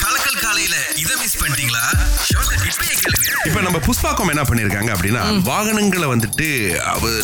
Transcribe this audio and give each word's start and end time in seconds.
கலக்கல் 0.00 0.40
காலையில 0.44 0.74
இத 1.02 1.10
மிஸ் 1.20 1.38
பண்ணிட்டீங்களா? 1.40 1.84
இப்பயே 2.68 2.94
கேளுங்க. 3.00 3.28
இப்ப 3.48 3.60
நம்ம 3.66 3.78
புஷ்பாக்கம் 3.86 4.30
என்ன 4.32 4.42
பண்ணிருக்காங்க 4.48 4.90
அப்படின்னா 4.94 5.22
வாகனங்களை 5.48 6.06
வந்துட்டு 6.12 6.46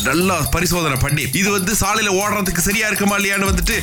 நல்லா 0.09 0.37
பரிசோதனை 0.55 0.97
பண்ணி 1.05 1.25
இது 1.41 1.49
வந்து 1.57 1.73
சாலையில 1.81 2.15
ஓடுறதுக்கு 2.21 2.65
சரியா 2.69 2.87
இருக்குமா 2.91 3.17
இல்லையான்னு 3.19 3.51
வந்துட்டு 3.51 3.77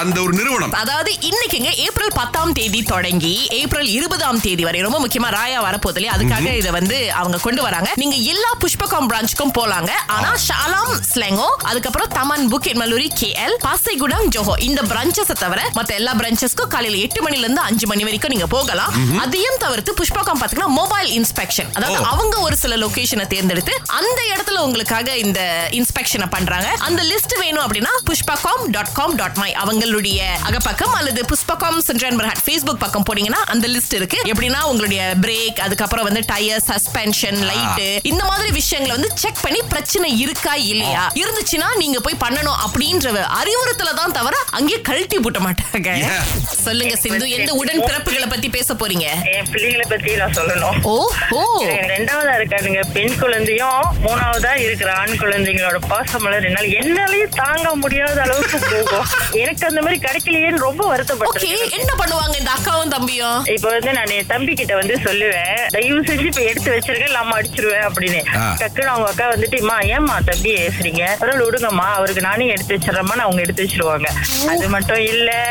அந்த 0.00 0.18
ஒரு 0.24 0.32
நிறுவனம். 0.40 0.74
அதாவது 0.82 1.12
இன்னைக்குங்க 1.30 1.70
ஏப்ரல் 1.86 2.16
பத்தாம் 2.20 2.54
தேதி 2.58 2.80
தொடங்கி 2.92 3.34
ஏப்ரல் 3.60 3.90
இருபதாம் 3.98 4.42
தேதி 4.46 4.64
வரை 4.68 4.80
ரொம்ப 4.86 5.00
முக்கியமா 5.04 5.30
ராயா 5.36 5.60
வரப்போகுது 5.68 5.98
இல்லையா? 6.00 6.16
அதுக்காக 6.16 6.56
இதை 6.60 6.72
வந்து 6.78 6.98
அவங்க 7.20 7.40
கொண்டு 7.46 7.62
வராங்க. 7.68 7.90
நீங்க 8.02 8.16
எல்லா 8.34 8.50
புஷ்பகம் 8.64 9.08
பிரான்ச்சுக்கும் 9.12 9.54
போலாங்க. 9.60 9.92
ஆனா 10.16 10.32
ஷாலாம் 10.48 10.92
ஸ்லெங்கோ 11.12 11.48
அதுக்கப்புறம் 11.70 12.12
தமன் 12.18 12.46
புக் 12.54 12.70
மல்லூரி 12.82 13.08
கே 13.20 13.30
எல் 13.46 13.58
பாசைகுடம் 13.66 14.28
ஜோஹோ 14.36 14.54
இந்த 14.68 14.80
பிரான்ச்சஸ் 14.92 15.34
தவிர 15.44 15.61
மத்த 15.76 15.94
எல்லா 15.94 16.12
பிரான்ச்சஸ்க்கும் 16.12 16.70
காலையில 16.74 17.00
எட்டு 17.04 17.20
மணில 17.26 17.44
இருந்து 17.46 17.60
அஞ்சு 17.60 17.86
மணி 17.86 18.04
வரைக்கும் 18.04 18.32
நீங்க 18.34 18.46
போகலாம். 18.46 18.92
அதையும் 19.24 19.58
தவிர்த்து 19.58 19.94
புஷ்பகம் 20.00 20.40
பாத்தீங்கன்னா 20.42 20.70
மொபைல் 20.80 21.10
இன்ஸ்பெக்ஷன் 21.18 21.70
அதாவது. 21.76 21.98
அவங்க 22.12 22.36
ஒரு 22.40 22.56
சில 22.56 22.76
லொகேஷனை 22.76 23.26
தேர்ந்தெடுத்து 23.26 23.74
அந்த 23.98 24.20
இடத்துல 24.32 24.58
உங்களுக்காக 24.58 25.16
இந்த 25.16 25.40
இன்ஸ்பெக்ஷனை 25.78 26.26
பண்றாங்க. 26.26 26.68
அந்த 26.88 27.02
லிஸ்ட் 27.02 27.34
வேணும் 27.40 27.64
அப்படின்னா 27.64 27.92
Pushpakam 28.10 28.64
dot 28.70 28.92
com 28.92 29.16
dot 29.16 29.36
my 29.36 29.50
அவங்களுடைய 29.64 30.18
அகப்பக்கம் 30.48 30.94
அல்லது 30.98 31.22
புஷ்பகாம் 31.32 31.78
சென்ட்ரன் 31.88 32.18
பர்ஹாட் 32.20 32.42
ஃபேஸ்புக் 32.46 32.82
பக்கம் 32.84 33.06
போனீங்கன்னா 33.10 33.40
அந்த 33.46 33.68
லிஸ்ட் 33.68 33.94
இருக்கு. 33.94 34.18
எப்படின்னா 34.32 34.60
உங்களுடைய 34.62 35.14
பிரேக் 35.20 35.60
அதுக்கப்புறம் 35.60 36.04
வந்து 36.04 36.22
டயர் 36.26 36.62
சஸ்பென்ஷன் 36.70 37.40
லைட் 37.50 37.82
இந்த 38.02 38.24
மாதிரி 38.24 38.50
விஷயங்களை 38.50 38.94
வந்து 38.96 39.10
செக் 39.14 39.42
பண்ணி 39.42 39.60
பிரச்சனை 39.68 40.18
இருக்கா 40.18 40.54
இல்லையா? 40.72 41.04
இருந்துச்சுன்னா 41.22 41.68
நீங்க 41.76 42.00
போய் 42.00 42.22
பண்ணணும் 42.24 42.58
அப்படின்ற 42.66 43.08
அறிவுறுத்தல 43.40 43.94
தான் 43.94 44.12
தவிர 44.12 44.34
அங்கேயே 44.50 44.80
கழட்டி 44.80 45.16
போட்ட 45.18 45.38
மாட்டாங்க. 45.38 45.51
Yeah. 45.52 46.22
சொல்லுங்க 46.64 46.96
சிந்து 46.96 47.30
எந்த 47.30 47.52
உடன் 47.52 47.80
பிறப்புகளை 47.80 48.28
பத்தி 48.28 48.48
பேச 48.48 48.74
போறீங்க? 48.74 49.06
என் 49.24 49.46
பிள்ளைகளை 49.50 49.84
பத்தி 49.88 50.16
நான் 50.16 50.32
சொல்லணும். 50.32 50.82
ஓ 50.82 51.12
ஓ 51.30 51.64
ரெண்டாவதா 51.64 52.34
இருக்காதுங்க 52.38 52.80
பெண் 52.92 53.18
குழந்தையும் 53.18 53.82
மூணாவதா 54.02 54.56
இருக்கிற 54.56 54.92
ஆண் 54.92 55.08
குழந்தைங்களோட 55.08 55.78
பாசமலர் 55.88 56.44
என்னால 56.44 56.66
என்னாலயும் 56.66 57.28
தாங்க 57.28 57.74
முடியாத 57.74 58.22
அளவுக்கு 58.22 58.58
போகும். 58.58 59.06
எனக்கு 59.32 59.66
அந்த 59.66 59.82
மாதிரி 59.82 60.00
கிடைக்கலையேன்னு 60.00 60.56
ரொம்ப 60.56 60.84
ஓகே 60.84 60.90
வருத்தப்பட்டேன் 60.90 61.70
என்ன 61.70 61.94
பண்ணுவாங்க 61.98 62.38
இந்த 62.38 62.50
அக்காவும் 62.50 62.88
தம்பியும்? 62.88 63.44
இப்ப 63.44 63.68
வந்து 63.68 63.92
நான் 63.92 64.06
என் 64.06 64.26
தம்பி 64.26 64.54
கிட்ட 64.54 64.74
வந்து 64.74 64.94
சொல்லுவேன். 64.94 65.66
தயவு 65.68 66.00
செஞ்சு 66.00 66.26
இப்ப 66.26 66.40
எடுத்து 66.40 66.72
வச்சிருக்கேன் 66.72 67.06
இல்லாம 67.06 67.40
அடிச்சிருவேன் 67.40 67.90
அப்படின்னு. 67.90 68.36
ஆ. 68.36 68.56
டக்குன்னு 68.60 68.92
அவங்க 68.94 69.08
அக்கா 69.08 69.32
வந்துட்டு 69.32 69.60
அம்மா 69.60 69.78
ஏம்மா 69.80 70.20
தம்பி 70.24 70.54
ஏசுறீங்க? 70.54 71.06
பரவாயில்ல 71.20 71.48
விடுங்கம்மா. 71.50 71.92
அவருக்கு 71.92 72.20
நானே 72.20 72.46
எடுத்து 72.46 72.76
வச்சிடறேன்னு 72.76 73.00
அவங்க 73.02 73.40
எடுத்து 73.40 73.64
வச்சிருவாங்க. 73.64 74.06
அது 74.48 74.68
மட்டும் 74.68 74.98
இல்ல. 74.98 75.41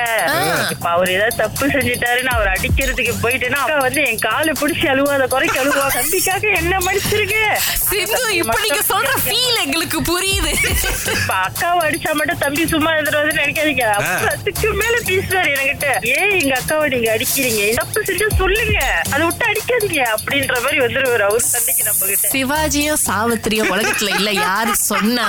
இப்ப 0.74 0.88
அவர் 0.96 1.14
ஏதாவது 1.16 1.40
தப்பு 1.42 1.66
செஞ்சுட்டாருன்னு 1.76 2.32
அவர் 2.36 2.52
அடிக்கிறதுக்கு 2.56 3.14
போயிட்டேன்னா 3.24 3.60
அக்கா 3.64 3.78
வந்து 3.88 4.02
என் 4.10 4.22
காலை 4.28 4.54
பிடிச்சி 4.62 4.86
அழுவாத 4.94 5.26
குறைக்கு 5.34 5.58
அழுவா. 5.64 5.86
தம்பிக்காக 5.98 6.46
என்ன 6.62 6.74
மடிச்சிருக்கு 6.88 7.42
சிந்து 7.90 8.22
இப்ப 8.42 8.58
நீங்க 8.66 8.82
சொல்ற 8.92 9.14
ஃபீல் 9.26 9.60
எங்களுக்கு 9.66 10.00
புரியுது. 10.10 10.52
இப்ப 11.16 11.34
அக்காவை 11.48 11.82
அடிச்சா 11.88 12.12
மட்டும் 12.20 12.42
தம்பி 12.44 12.64
சும்மா 12.74 12.92
இருந்துருவாரு 12.96 13.32
நினைக்காதீங்க. 13.42 13.86
அப்புறம் 13.98 14.34
அதுக்கு 14.36 14.70
மேல 14.82 14.96
பேசுவாரு 15.10 15.52
என்கிட்ட. 15.56 15.88
ஏன் 16.16 16.34
எங்க 16.40 16.54
அக்காவை 16.62 16.88
நீங்க 16.96 17.10
அடிக்கிறீங்க? 17.16 17.64
தப்பு 17.82 18.00
செஞ்சா 18.10 18.30
சொல்லுங்க. 18.42 18.78
அதை 19.14 19.22
விட்டு 19.28 19.46
அடிக்காதீங்க. 19.52 20.02
அப்படின்ற 20.16 20.56
மாதிரி 20.66 20.80
வந்துருவாரு 20.86 21.26
அவர் 21.30 21.48
சண்டைக்கு 21.54 21.86
நம்ம 21.90 22.02
கிட்ட. 22.12 22.34
சிவாஜியும் 22.36 23.02
சாவித்திரியும் 23.08 23.72
உலகத்துல 23.76 24.16
இல்ல 24.20 24.32
யாரு 24.46 24.76
சொன்னா 24.90 25.28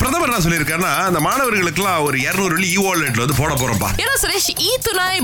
பிரதமர் 0.00 0.28
என்ன 0.30 0.42
சொல்லியிருக்காருன்னா 0.44 0.92
அந்த 1.08 1.20
மாணவர்களுக்கெல்லாம் 1.26 2.04
ஒரு 2.08 2.16
இருநூறு 2.26 2.54
இ 2.74 2.78
வாலெட்ல 2.84 3.24
வந்து 3.24 3.38
போட 3.40 3.52
போறோம்ப்பா 3.62 3.90
ஏன்னா 4.02 4.14
சுரேஷ் 4.22 4.50
ஈ 4.60 4.70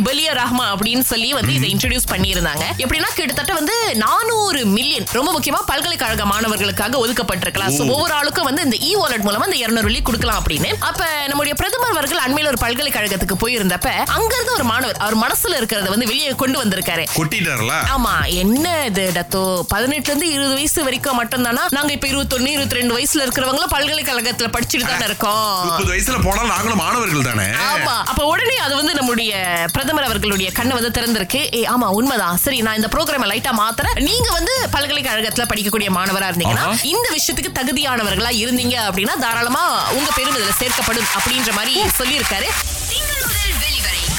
பலிய 0.07 0.31
ரஹ்மா 0.33 0.65
அப்படின்னு 0.73 1.01
சொல்லி 1.01 1.33
வந்து 1.33 1.55
இதை 1.55 1.69
இன்ட்ரடியூஸ் 1.75 2.09
பண்ணியிருந்தாங்க. 2.11 2.65
எப்படின்னா 2.79 3.09
கிட்டத்தட்ட 3.15 3.53
வந்து 3.53 3.75
நானூறு 3.97 4.67
மில்லியன் 4.67 5.07
ரொம்ப 5.13 5.31
முக்கியமா 5.33 5.61
பல்கலைக்கழக 5.67 6.25
மாணவர்களுக்காக 6.25 6.99
ஒதுக்கப்பட்டிருக்கலாம். 6.99 7.73
So, 7.77 7.87
ஒவ்வொரு 7.87 8.15
ஆளுக்கும் 8.15 8.49
வந்து 8.49 8.63
இந்த 8.63 8.77
இ 8.81 8.93
வாலெட் 8.95 9.25
மூலமா 9.27 9.45
இந்த 9.45 9.57
இருநூறு 9.57 9.83
வெள்ளி 9.83 10.03
கொடுக்கலாம் 10.03 10.39
அப்படின்னு. 10.41 10.71
அப்ப 10.81 11.03
நம்முடைய 11.27 11.55
பிரதமர் 11.55 11.91
அவர்கள் 11.91 12.19
அண்மையில 12.19 12.51
ஒரு 12.53 12.61
பல்கலைக்கழகத்துக்கு 12.61 13.37
போயிருந்தப்ப 13.43 13.89
அங்க 14.17 14.33
இருந்து 14.35 14.55
ஒரு 14.55 14.65
மாணவர் 14.65 14.97
அவர் 14.97 15.17
மனசுல 15.17 15.59
இருக்கிறத 15.61 15.89
வந்து 15.89 16.07
வெளியே 16.07 16.31
கொண்டு 16.43 16.59
வந்திருக்காரு. 16.63 17.05
கொட்டிட்டார்ல? 17.19 17.75
ஆமா 17.97 18.15
என்ன 18.43 18.85
இது 18.85 19.05
டத்தோ? 19.19 19.43
பதினெட்டுல 19.75 20.13
இருந்து 20.13 20.31
இருபது 20.33 20.55
வயசு 20.55 20.85
வரைக்கும் 20.85 21.17
மட்டும் 21.17 21.43
தானா 21.43 21.65
நாங்க 21.71 21.93
இப்ப 21.93 22.09
இருபத்தொன்னு 22.09 22.55
இருபத்தி 22.57 22.79
ரெண்டு 22.81 22.97
வயசுல 22.99 23.25
இருக்கிறவங்களும் 23.27 23.75
பல்கலைக்கழகத்துல 23.77 24.51
படிச்சுட்டு 24.57 24.87
தானே 24.87 25.05
இருக்கோம். 25.05 25.51
முப்பது 25.65 25.93
வயசுல 25.95 26.23
போனா 26.23 26.43
நாங்களும் 26.53 26.83
மாணவர்கள் 26.85 27.29
தானே? 27.31 27.49
ஆமா 27.71 27.95
அப்ப 28.11 28.22
உடனே 28.31 28.57
அது 28.65 28.75
வந்து 28.79 28.93
நம்முடைய 28.99 29.33
பிரதமர் 29.73 30.07
அவர்களுடைய 30.09 30.49
கண்ணு 30.59 30.73
வந்து 30.79 30.93
திறந்திருக்கு. 30.99 31.41
ஏ 31.59 31.61
ஆமா 31.75 31.89
உண்மைதான். 31.99 32.37
சரி 32.45 32.59
நான் 32.67 32.79
இந்த 32.81 32.89
ப்ரோக்ராம் 32.95 33.27
லைட்டா 33.33 33.53
மாத்துறேன். 33.61 33.97
நீங்க 34.09 34.29
வந்து 34.39 34.55
பல்கலைக்கழகத்துல 34.75 35.47
படிக்கக்கூடிய 35.53 35.91
மாணவரா 35.97 36.29
இருந்தீங்கன்னா. 36.33 36.67
இந்த 36.93 37.07
விஷயத்துக்கு 37.17 37.53
தகுதியானவர்களா 37.59 38.33
இருந்தீங்க 38.43 38.77
அப்படின்னா 38.89 39.17
தாராளமா 39.25 39.65
உங்க 39.99 40.11
பேரும் 40.17 40.37
இதுல 40.39 40.55
சேர்க்கப்படும் 40.63 41.11
அப்படின்ற 41.19 41.53
மாதிரி 41.59 41.75
சொல்லியிருக்காரு. 42.01 42.51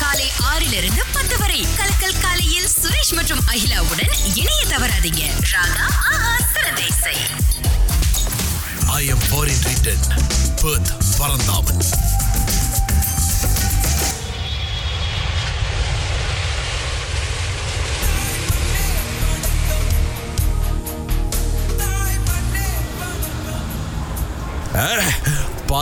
காலை 0.03 0.27
ஆறிலிருந்து 0.51 1.01
பத்து 1.15 1.35
வரை. 1.41 1.59
கலக்கல் 1.79 2.17
காலையில் 2.23 2.69
சுரேஷ் 2.81 3.13
மற்றும் 3.17 3.41
அகிலாவுடன் 3.53 4.13
இணைய 4.41 4.61
தவறாதீங்க. 4.73 5.23
ஆஹா 6.11 6.33
சிறந்த 6.53 6.81
இசை 6.91 7.15
I 8.99 9.01
am 9.13 9.23
foreign 9.27 9.63
return 9.69 10.05
Perth 10.63 10.91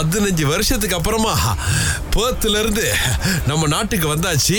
பதினஞ்சு 0.02 0.44
வருஷத்துக்கு 0.52 0.96
அப்புறமா 0.98 1.34
பேர்த்ல 2.14 2.60
இருந்து 2.62 2.86
நம்ம 3.50 3.68
நாட்டுக்கு 3.74 4.08
வந்தாச்சு. 4.14 4.58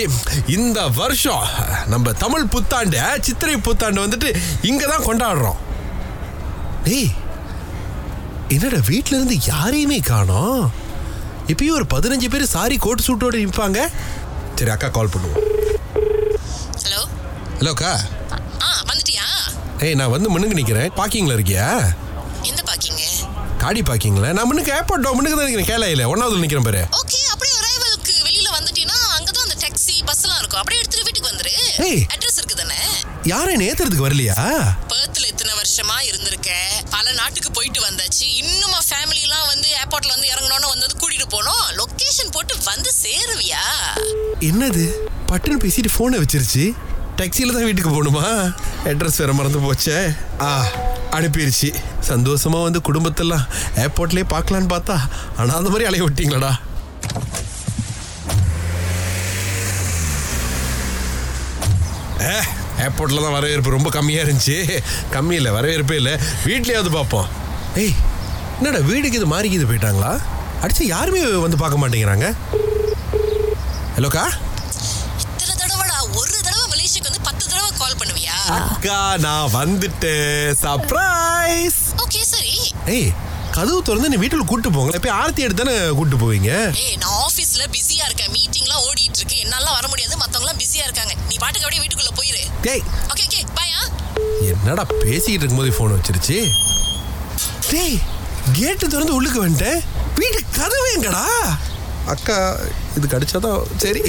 இந்த 0.57 0.81
வருஷம் 0.99 1.47
நம்ம 1.93 2.13
தமிழ் 2.25 2.51
புத்தாண்டு 2.53 2.99
சித்திரை 3.27 3.57
புத்தாண்டு 3.69 4.05
வந்துட்டு 4.05 4.29
இங்க 4.71 4.83
தான் 4.93 5.07
கொண்டாடுறோம். 5.09 5.59
டேய் 6.85 7.11
என்னடா 8.55 8.81
வீட்ல 8.91 9.17
இருந்து 9.17 9.37
யாரையுமே 9.51 9.99
காணோம்? 10.11 10.63
இப்பயும் 11.53 11.79
ஒரு 11.79 11.87
பதினஞ்சு 11.95 12.31
பேர் 12.35 12.53
சாரி 12.55 12.77
கோட் 12.87 13.07
சூட்டோட 13.07 13.37
நிற்பாங்க 13.43 13.81
சரி 14.59 14.73
அக்கா 14.77 14.89
கால் 14.99 15.13
பண்ணுவோம். 15.15 15.43
ஹலோ 16.85 17.03
ஹலோ 17.59 17.73
அக்கா. 17.77 17.93
ஆ 18.67 18.71
வந்துட்டியா? 18.91 19.27
ஏய் 19.87 19.99
நான் 20.03 20.15
வந்து 20.17 20.31
முன்னுக்கு 20.35 20.61
நிற்கிறேன் 20.61 20.97
பார்க்கிங்கில் 21.01 21.37
இருக்கியா? 21.39 21.69
காடி 23.63 23.81
பார்க்கிங்ல? 23.83 24.33
நான் 24.37 24.47
முன்னுக்கு 24.47 24.73
ஏர்போர்ட் 24.77 25.07
முன்னுக்கு 25.17 25.37
தான் 25.39 25.49
நிற்கிறேன் 25.49 25.71
கேளையில 25.73 26.07
ஒன்றாவது 26.13 26.41
நிற்கிறேன் 26.45 26.67
பாரு. 26.69 26.81
ஓகே 27.01 27.19
அப்படியே 27.33 27.55
அரைவலுக்கு 27.61 28.15
வெளியில 28.27 28.49
வந்துட்டீங்கன்னா 28.59 28.99
அங்கதான் 29.17 29.47
அந்த 29.47 29.57
டாக்ஸி 29.65 29.95
பஸ் 30.05 30.23
எல்லாம் 30.23 30.39
இருக்கும். 30.39 30.61
அப்படியே 30.61 30.81
எடுத்துட்டு 30.81 31.07
வீட்டுக்கு 31.09 31.31
வந்துரு. 31.33 31.53
ஏய். 31.89 32.03
அட்ரஸ் 32.15 32.39
இருக்கு 32.41 32.57
தானே 32.57 32.81
யாரும் 33.25 33.61
நேத்துறதுக்கு 33.61 34.07
வரலையா? 34.09 34.37
பேர்த்ல 34.93 35.27
இத்தனை 35.27 35.53
வருஷமா 35.61 35.97
இருந்திருக்க 36.09 36.51
பல 36.91 37.13
நாட்டுக்கு 37.13 37.51
போயிட்டு 37.51 37.81
வந்தாச்சு. 37.81 38.27
இன்னுமா 38.43 38.79
ஃபேமிலி 38.89 39.23
எல்லாம் 39.23 39.47
வந்து 39.47 39.69
ஏர்போர்ட்ல 39.81 40.15
வந்து 40.17 40.31
இறங்கணும்னு 40.35 40.73
வந்தது 40.75 40.97
கூட்டிட்டு 41.03 41.29
போனோம். 41.37 41.65
லொகேஷன் 41.81 42.33
போட்டு 42.33 42.57
வந்து 42.65 42.93
சேருவியா? 43.03 43.65
என்னது? 44.41 44.87
பட்டுன்னு 45.31 45.63
பேசிட்டு 45.65 45.95
ஃபோனை 45.97 46.19
வச்சிருச்சு. 46.25 46.65
டாக்ஸியில் 47.17 47.53
தான் 47.53 47.65
வீட்டுக்கு 47.65 47.91
போகணுமா? 47.91 48.27
அட்ரஸ் 48.85 49.19
வேற 49.19 49.33
மறந்து 49.33 49.59
போச்சே. 49.59 50.17
ஆ 50.41 50.51
அனுப்பிடுச்சு 51.11 51.69
சந்தோஷமா 52.11 52.59
வந்து 52.67 52.81
குடும்பத்தெல்லாம் 52.89 53.45
ஏர்போர்ட்லேயே 53.85 54.27
பார்க்கலான்னு 54.35 54.73
பார்த்தா 54.75 54.97
ஆனால் 55.39 55.57
அந்த 55.59 55.71
மாதிரி 55.73 55.89
அலைய 55.89 56.05
விட்டீங்களாடா? 56.07 56.53
ஏ 62.31 62.35
ஏர்போர்ட்டில் 62.85 63.25
தான் 63.25 63.37
வரவேற்பு 63.37 63.77
ரொம்ப 63.77 63.91
கம்மியாக 63.97 64.27
இருந்துச்சு. 64.27 64.59
கம்மி 65.15 65.35
இல்லை 65.39 65.51
வரவேற்பே 65.57 65.97
இல்லை. 66.01 66.15
வீட்லேயாவது 66.49 66.91
பார்ப்போம். 66.99 67.29
ஏய் 67.83 67.97
என்னடா 68.59 68.81
வீடுக்கு 68.91 69.19
இது 69.21 69.29
மாறிக்கிது 69.35 69.69
போயிட்டாங்களா? 69.71 70.13
அடிச்சு 70.63 70.85
யாருமே 70.95 71.21
வந்து 71.45 71.61
பார்க்க 71.63 71.83
மாட்டேங்கிறாங்க. 71.83 72.29
ஹலோக்கா 73.97 74.25
இத்தனை 75.23 75.55
தடவைடா 75.63 75.97
ஒரு 76.19 76.35
தடவை 76.47 76.67
மலேசியாக்கு 76.75 77.11
வந்து 77.11 77.25
பத்து 77.29 77.45
தடவை 77.53 77.71
கால் 77.81 77.99
பண்ணுவியா? 78.03 78.37
அக்கா 78.59 79.01
நான் 79.27 79.55
வந்துட்டேன். 79.59 80.55
சர்ப்ரைஸ் 80.65 81.82
ஏய் 82.87 83.11
கதவு 83.53 83.83
திறந்து 83.83 84.09
நீ 84.09 84.17
வீட்டுல 84.17 84.45
கூட்டு 84.51 84.69
போங்களேன் 84.71 84.99
இப்போ 85.01 85.11
ஆர்த்தி 85.13 85.43
எடுத்து 85.43 85.63
தானே 85.63 85.75
கூட்டு 85.99 86.17
போவீங்க? 86.17 86.51
ஏய் 86.85 86.97
நான் 87.03 87.17
ஆபீஸ்ல 87.27 87.65
பிஸியா 87.75 88.05
இருக்கேன். 88.09 88.33
மீட்டிங்லாம் 88.37 88.85
ஓடிட்டு 88.89 89.19
இருக்கு. 89.21 89.37
என்னால 89.37 89.67
வர 89.71 89.89
முடியாது. 89.89 90.17
மத்தவங்க 90.17 90.55
பிஸியா 90.63 90.85
இருக்காங்க. 90.85 91.15
நீ 91.29 91.37
பாட்டுக்கு 91.37 91.67
அப்படியே 91.67 91.83
வீட்டுக்குள்ள 91.83 92.13
போயிரு. 92.21 92.43
டேய் 92.67 92.83
ஓகே 93.13 93.25
ஓகே 93.29 93.43
பாயா 93.59 93.81
என்னடா 94.51 94.85
பேசிக்கிட்டு 95.05 95.45
இருக்கும்போது 95.45 95.77
ஃபோன் 95.79 95.95
வச்சிருச்சு? 95.97 96.39
டேய் 97.71 97.99
கேட்டு 98.53 98.89
திறந்து 98.89 99.15
உள்ளுக்கு 99.15 99.45
வந்துட்டேன். 99.45 99.83
வீட்டு 100.15 100.41
கதவு 100.59 100.89
எங்கடா? 100.97 101.25
அக்கா 102.07 102.39
இது 102.97 103.07
கிடைச்சாதான் 103.07 103.63
சரி. 103.77 104.03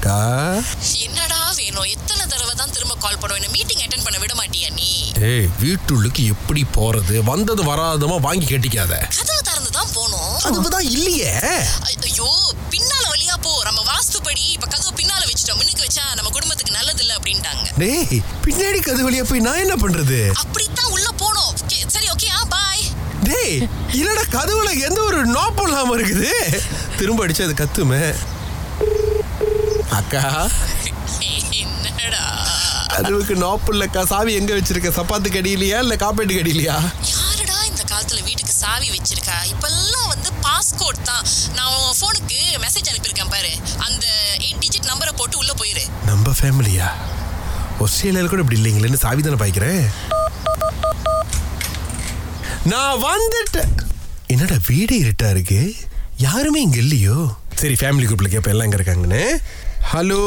கா. 0.00 0.18
என்னடா 1.06 1.52
வேணும்? 1.56 1.88
கால் 3.04 3.18
பண்ணுவேன். 3.22 3.54
மீட்டிங் 3.56 3.82
அட்டென்ட் 3.84 4.06
பண்ண 4.06 4.18
விட 4.22 4.32
மாட்டியா 4.40 4.68
நீ? 4.78 4.88
ஏய் 5.30 5.48
வீட்டுள்ளுக்கு 5.62 6.22
எப்படி 6.34 6.62
போறது? 6.76 7.16
வந்தது 7.30 7.62
வராதமா 7.70 8.16
வாங்கி 8.26 8.46
கட்டிக்காத. 8.50 8.92
கதவு 9.18 9.42
திறந்து 9.48 9.70
தான் 9.78 9.92
போனோம் 9.96 10.34
அதுதான் 10.48 10.88
இல்லையே. 10.96 11.32
ஐயோ 11.88 12.28
பின்னால 12.72 13.04
வழியா 13.12 13.36
போ. 13.46 13.52
நம்ம 13.68 13.80
வாஸ்துப்படி 13.92 14.42
இப்ப 14.56 14.66
கதவு 14.74 14.92
பின்னால 15.00 15.22
வச்சுட்டோம். 15.30 15.58
முன்னுக்கு 15.60 15.86
வச்சா 15.86 16.04
நம்ம 16.18 16.30
குடும்பத்துக்கு 16.36 16.76
நல்லது 16.78 17.02
இல்ல 17.04 17.12
அப்படின்ட்டாங்க. 17.18 17.66
டேய் 17.82 18.22
பின்னாடி 18.46 18.80
கது 18.88 19.02
வழியா 19.08 19.24
போய் 19.30 19.46
நான் 19.48 19.62
என்ன 19.64 19.76
பண்றது? 19.84 20.20
அப்படித்தான் 20.44 20.92
உள்ள 20.96 21.08
போனோம். 21.24 21.52
சரி 21.96 22.08
ஓகே 22.14 22.30
ஆ 22.38 22.42
பாய் 22.54 22.84
டேய் 23.28 23.56
இல்லடா 24.00 24.24
கதவுல 24.36 24.70
எந்த 24.88 25.00
ஒரு 25.10 25.20
நோப்பம் 25.36 25.68
இல்லாம 25.68 25.94
இருக்குது? 25.98 26.32
திரும்ப 26.98 27.26
அடிச்சு 27.26 27.46
அது 27.46 27.54
கத்துமே. 27.62 28.02
அக்கா 29.98 30.22
கதவுக்கு 32.92 33.34
நோப்பு 33.44 33.70
இல்லக்கா 33.74 34.02
சாவி 34.12 34.32
எங்க 34.40 34.52
வச்சிருக்க? 34.58 34.90
சப்பாத்து 34.98 35.28
கடியிலையா 35.34 35.78
இல்ல 35.84 35.94
காப்பேட்டு 36.02 36.38
கடியிலையா 36.38 36.76
யாருடா 37.12 37.56
இந்த 37.70 37.82
காலத்துல 37.90 38.20
வீட்டுக்கு 38.28 38.54
சாவி 38.62 38.88
வச்சிருக்கா? 38.94 39.36
இப்பெல்லாம் 39.52 40.08
வந்து 40.12 40.30
பாஸ்கோட் 40.46 41.00
தான். 41.10 41.24
நான் 41.56 41.72
உன் 41.80 41.98
போனுக்கு 42.00 42.38
மெசேஜ் 42.64 42.90
அனுப்பியிருக்கேன் 42.92 43.32
பாரு. 43.34 43.52
அந்த 43.86 44.06
எயிட் 44.44 44.62
டிஜிட் 44.64 44.90
நம்பரை 44.92 45.12
போட்டு 45.20 45.38
உள்ள 45.42 45.52
போயிரு. 45.60 45.84
நம்ம 46.10 46.34
ஃபேமிலியா 46.40 46.88
ஆஸ்திரேலியால 47.84 48.30
கூட 48.32 48.42
இப்படி 48.44 48.58
இல்லைங்களேன்னு 48.60 49.02
சாவி 49.04 49.22
தானே 49.22 49.40
பாய்க்கிறேன். 49.42 49.84
நான் 52.72 53.02
வந்துட்டேன். 53.08 53.74
என்னடா 54.34 54.56
வீடு 54.70 54.94
இருட்டா 55.04 55.28
இருக்கு? 55.36 55.60
யாருமே 56.26 56.60
இங்க 56.66 56.78
இல்லையோ? 56.86 57.18
சரி 57.60 57.76
ஃபேமிலி 57.82 58.06
குரூப்ல 58.08 58.28
கேட்பேன் 58.32 58.54
எல்லாம் 58.54 58.68
இங்க 58.68 58.80
இருக்காங்கன்னு. 58.80 59.22
Hello 59.92 60.22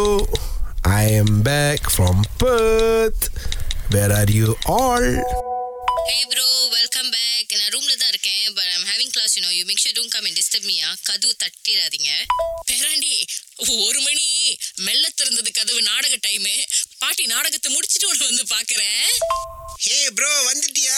I 0.81 1.13
am 1.13 1.41
back 1.41 1.87
from 1.95 2.21
Perth 2.37 3.25
where 3.89 4.11
are 4.11 4.31
you 4.31 4.47
all 4.75 5.09
hey 6.07 6.17
bro 6.29 6.45
welcome 6.69 7.09
back 7.09 7.53
நான் 7.57 7.71
ரூம்ல 7.75 7.93
தான் 7.95 8.07
இருக்கேன் 8.07 8.53
but 8.53 8.69
I'm 8.75 8.85
having 8.85 9.09
class 9.09 9.37
you 9.37 9.43
know 9.43 9.51
you 9.51 9.63
make 9.65 9.81
sure 9.85 9.97
don't 9.97 10.07
come 10.07 10.25
and 10.25 10.37
disturb 10.39 10.63
மீயா 10.63 10.95
கதவு 11.03 11.35
தட்டிடாதீங்க. 11.43 12.11
பேராண்டி 12.71 13.13
ஒரு 13.81 13.99
மணி 14.01 14.27
மெல்ல 14.81 15.09
திறந்தது 15.15 15.51
கதவு 15.51 15.81
நாடக 15.81 16.17
டைமு 16.27 16.55
பாட்டி 16.97 17.25
நாடகத்தை 17.25 17.73
முடிச்சிட்டு 17.73 18.07
உன்னை 18.07 18.25
வந்து 18.27 18.45
பாக்குறேன் 18.55 19.07
ஹே 19.77 20.09
ப்ரோ 20.09 20.31
வந்துட்டியா? 20.49 20.97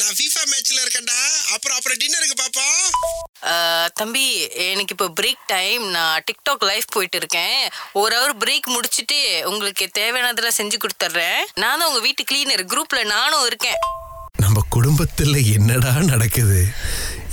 நான் 0.00 0.14
ஃபீஃபா 0.18 0.42
மேட்ச்ல 0.50 0.82
இருக்கேன்டா. 0.84 1.18
அப்புறம் 1.54 1.76
அப்புறம் 1.78 1.98
டின்னருக்கு 2.02 2.36
பாப்போம் 2.42 3.90
தம்பி 4.00 4.24
எனக்கு 4.72 4.94
இப்போ 4.96 5.08
பிரேக் 5.20 5.42
டைம் 5.46 5.84
நான் 5.96 6.24
டிக்டாக் 6.28 6.64
லைவ் 6.70 6.92
போயிட்டு 6.96 7.18
இருக்கேன். 7.22 7.58
ஒரு 8.02 8.12
ஹவர் 8.20 8.40
பிரேக் 8.42 8.68
முடிச்சிட்டு 8.74 9.18
உங்களுக்கு 9.50 9.86
தேவையானதெல்லாம் 9.98 10.58
செஞ்சு 10.60 10.78
கொடுத்துட்றேன். 10.84 11.42
நானும் 11.64 11.88
உங்க 11.88 12.00
வீட்டு 12.06 12.24
கிளீனர் 12.30 12.64
குரூப்ல 12.74 13.02
நானும் 13.16 13.46
இருக்கேன். 13.50 13.80
நம்ம 14.44 14.60
குடும்பத்துல 14.76 15.34
என்னடா 15.54 15.90
நடக்குது? 16.12 16.60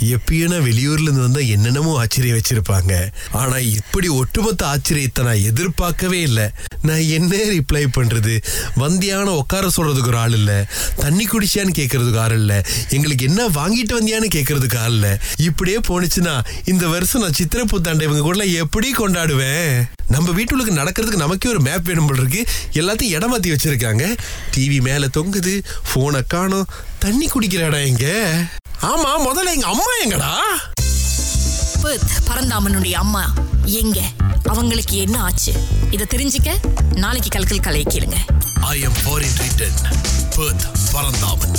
எப்பயும் 0.01 0.47
நான் 0.47 0.61
வெளியூர்ல 0.61 1.01
இருந்து 1.01 1.21
வந்தா 1.21 1.39
என்னென்னமோ 1.39 1.97
ஆச்சரியம் 1.97 2.37
வச்சிருப்பாங்க. 2.37 3.11
ஆனா 3.31 3.57
இப்படி 3.57 4.07
ஒட்டுமொத்த 4.07 4.65
ஆச்சரியத்தை 4.65 5.23
நான் 5.23 5.43
எதிர்பார்க்கவே 5.43 6.21
இல்லை. 6.21 6.49
நான் 6.81 6.99
என்ன 6.99 7.35
ரிப்ளை 7.35 7.85
பண்றது? 7.97 8.41
வந்தியான 8.75 9.23
உட்கார 9.23 9.69
சொல்றதுக்கு 9.77 10.07
ஒரு 10.07 10.17
ஆள் 10.17 10.31
இல்ல. 10.31 10.69
தண்ணி 10.95 11.27
குடிச்சியான்னு 11.27 11.73
கேட்கறதுக்கு 11.75 12.19
ஆள் 12.19 12.31
இல்ல. 12.31 12.65
எங்களுக்கு 12.89 13.25
என்ன 13.25 13.47
வாங்கிட்டு 13.47 13.93
வந்தியான்னு 14.01 14.27
கேட்கறதுக்கு 14.35 14.77
ஆள் 14.77 14.91
இல்ல. 14.91 15.21
இப்படியே 15.37 15.79
போனுச்சுன்னா 15.87 16.43
இந்த 16.65 16.87
வருஷம் 16.87 17.21
நான் 17.21 17.33
சித்திரை 17.33 17.65
புத்தாண்டை 17.65 18.01
இவங்க 18.01 18.21
கூட 18.21 18.43
எப்படி 18.43 18.91
கொண்டாடுவேன்? 18.91 19.83
நம்ம 20.07 20.31
வீட்டுக்கு 20.31 20.73
நடக்கிறதுக்கு 20.73 21.15
நமக்கே 21.15 21.49
ஒரு 21.49 21.59
மேப் 21.59 21.83
வேணும் 21.83 22.07
இருக்கு. 22.07 22.45
எல்லாத்தையும் 22.73 23.09
இடம் 23.09 23.39
மாத்தி 23.39 23.45
வச்சிருக்காங்க. 23.45 24.15
டிவி 24.57 24.81
மேல 24.81 25.07
தொங்குது 25.07 25.63
போனை 25.93 26.21
காணும். 26.27 26.67
தண்ணி 26.99 27.27
குடிக்கிற 27.27 27.65
இடம் 27.67 27.85
எங்க? 27.85 28.33
ஆமா 28.81 29.11
முதல்ல 29.19 29.53
எங்க 29.53 29.67
அம்மா 29.67 29.83
எங்கடா? 30.05 30.33
பரந்தாமனுடைய 32.27 32.91
அம்மா. 32.91 33.33
எங்க? 33.65 33.99
அவங்களுக்கு 34.43 34.97
என்ன 34.97 35.21
ஆச்சு? 35.21 35.53
இதை 35.91 36.07
தெரிஞ்சுக்க 36.09 36.49
நாளைக்கு 36.95 37.29
கல்கல் 37.29 37.59
கலையை 37.59 37.85
கேளுங்க. 37.89 38.17
I 38.61 38.81
am 38.81 38.97
foreign 39.05 39.37
return 39.37 39.79
Perth 40.35 40.65
Paranthaman. 40.91 41.57